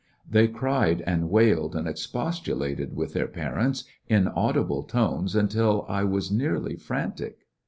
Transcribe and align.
They 0.27 0.47
cried 0.47 1.03
and 1.05 1.29
wailed 1.29 1.75
and 1.75 1.85
expostu 1.85 2.55
lated 2.57 2.93
with 2.93 3.13
their 3.13 3.27
parents 3.27 3.83
in 4.09 4.27
audible 4.29 4.81
tones 4.81 5.35
until 5.35 5.85
I 5.87 6.03
was 6.05 6.31
nearly 6.31 6.75
frantic. 6.75 7.41